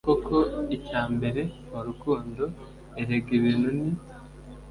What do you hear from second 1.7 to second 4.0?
urukundo erega ibintu ni